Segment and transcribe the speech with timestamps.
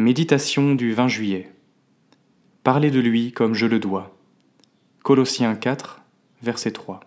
[0.00, 1.50] Méditation du 20 juillet.
[2.62, 4.16] Parlez de lui comme je le dois.
[5.02, 6.02] Colossiens 4,
[6.40, 7.00] verset 3.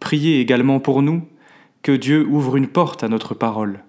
[0.00, 1.22] Priez également pour nous
[1.82, 3.84] que Dieu ouvre une porte à notre parole,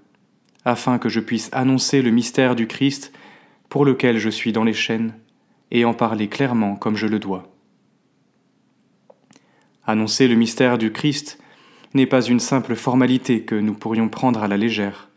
[0.64, 3.12] afin que je puisse annoncer le mystère du Christ
[3.68, 5.16] pour lequel je suis dans les chaînes,
[5.72, 7.52] et en parler clairement comme je le dois.
[9.88, 11.40] Annoncer le mystère du Christ
[11.96, 15.10] n'est pas une simple formalité que nous pourrions prendre à la légère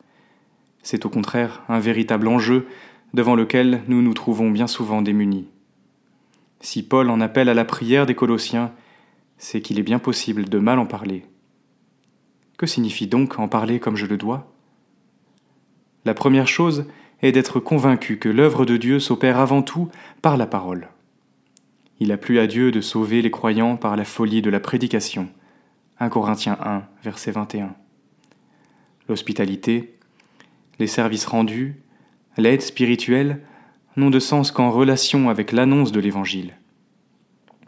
[0.87, 2.69] c'est au contraire un véritable enjeu
[3.13, 5.49] devant lequel nous nous trouvons bien souvent démunis.
[6.61, 8.73] Si Paul en appelle à la prière des Colossiens,
[9.37, 11.25] c'est qu'il est bien possible de mal en parler.
[12.57, 14.53] Que signifie donc en parler comme je le dois?
[16.05, 16.87] La première chose
[17.21, 19.89] est d'être convaincu que l'œuvre de Dieu s'opère avant tout
[20.23, 20.91] par la parole.
[21.99, 25.29] Il a plu à Dieu de sauver les croyants par la folie de la prédication.
[25.99, 27.75] 1 Corinthiens 1, verset 21.
[29.09, 29.96] L'hospitalité,
[30.79, 31.77] les services rendus,
[32.37, 33.41] l'aide spirituelle
[33.97, 36.55] n'ont de sens qu'en relation avec l'annonce de l'Évangile.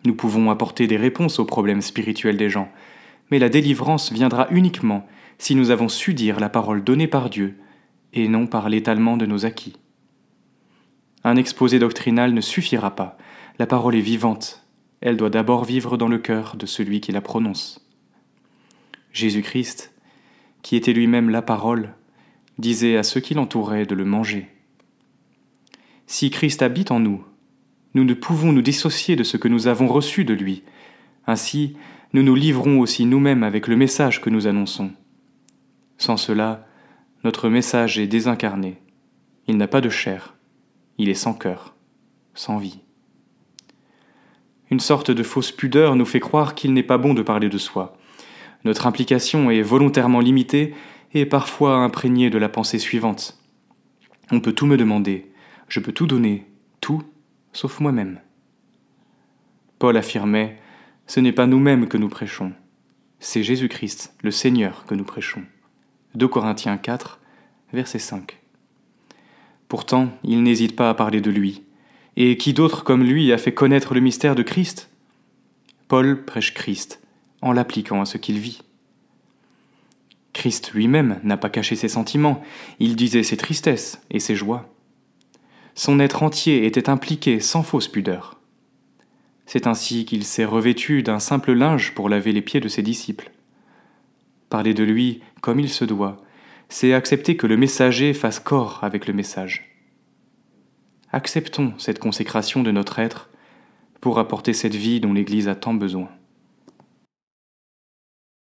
[0.04, 2.70] Nous pouvons apporter des réponses aux problèmes spirituels des gens,
[3.30, 5.06] mais la délivrance viendra uniquement
[5.38, 7.56] si nous avons su dire la parole donnée par Dieu
[8.12, 9.76] et non par l'étalement de nos acquis.
[11.24, 13.18] Un exposé doctrinal ne suffira pas,
[13.58, 14.64] la parole est vivante,
[15.00, 17.84] elle doit d'abord vivre dans le cœur de celui qui la prononce.
[19.12, 19.92] Jésus-Christ,
[20.62, 21.94] qui était lui-même la parole,
[22.58, 24.48] disait à ceux qui l'entouraient de le manger.
[26.06, 27.24] Si Christ habite en nous,
[27.94, 30.62] nous ne pouvons nous dissocier de ce que nous avons reçu de lui.
[31.26, 31.76] Ainsi,
[32.12, 34.90] nous nous livrons aussi nous-mêmes avec le message que nous annonçons.
[35.98, 36.66] Sans cela,
[37.24, 38.80] notre message est désincarné.
[39.46, 40.34] Il n'a pas de chair.
[40.98, 41.74] Il est sans cœur,
[42.34, 42.80] sans vie.
[44.70, 47.58] Une sorte de fausse pudeur nous fait croire qu'il n'est pas bon de parler de
[47.58, 47.96] soi.
[48.64, 50.74] Notre implication est volontairement limitée
[51.14, 53.38] et parfois imprégné de la pensée suivante.
[54.30, 55.30] On peut tout me demander,
[55.68, 56.46] je peux tout donner,
[56.80, 57.02] tout,
[57.52, 58.20] sauf moi-même.
[59.78, 60.58] Paul affirmait,
[61.06, 62.52] Ce n'est pas nous-mêmes que nous prêchons,
[63.20, 65.42] c'est Jésus-Christ, le Seigneur, que nous prêchons.
[66.14, 67.20] 2 Corinthiens 4,
[67.72, 68.38] verset 5.
[69.68, 71.62] Pourtant, il n'hésite pas à parler de lui.
[72.16, 74.90] Et qui d'autre comme lui a fait connaître le mystère de Christ?
[75.88, 77.02] Paul prêche Christ
[77.42, 78.62] en l'appliquant à ce qu'il vit.
[80.38, 82.40] Christ lui-même n'a pas caché ses sentiments,
[82.78, 84.72] il disait ses tristesses et ses joies.
[85.74, 88.40] Son être entier était impliqué sans fausse pudeur.
[89.46, 93.32] C'est ainsi qu'il s'est revêtu d'un simple linge pour laver les pieds de ses disciples.
[94.48, 96.22] Parler de lui comme il se doit,
[96.68, 99.76] c'est accepter que le messager fasse corps avec le message.
[101.10, 103.28] Acceptons cette consécration de notre être
[104.00, 106.10] pour apporter cette vie dont l'Église a tant besoin.